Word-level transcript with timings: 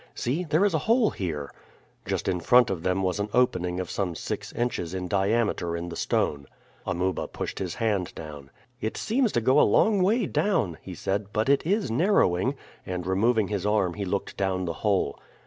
See, 0.15 0.43
there 0.45 0.65
is 0.65 0.73
a 0.73 0.79
hole 0.89 1.11
here!" 1.11 1.53
Just 2.07 2.27
in 2.27 2.39
front 2.39 2.71
of 2.71 2.81
them 2.81 3.03
was 3.03 3.19
an 3.19 3.29
opening 3.35 3.79
of 3.79 3.91
some 3.91 4.15
six 4.15 4.51
inches 4.53 4.95
in 4.95 5.07
diameter 5.07 5.77
in 5.77 5.89
the 5.89 5.95
stone. 5.95 6.47
Amuba 6.87 7.27
pushed 7.27 7.59
his 7.59 7.75
hand 7.75 8.15
down. 8.15 8.49
"It 8.81 8.97
seems 8.97 9.31
to 9.33 9.41
go 9.41 9.59
a 9.59 9.61
long 9.61 10.01
way 10.01 10.25
down," 10.25 10.79
he 10.81 10.95
said; 10.95 11.27
"but 11.31 11.49
it 11.49 11.67
is 11.67 11.91
narrowing," 11.91 12.55
and 12.83 13.05
removing 13.05 13.49
his 13.49 13.63
arm 13.63 13.93
he 13.93 14.03
looked 14.03 14.35
down 14.37 14.65
the 14.65 14.73
hole. 14.81 15.19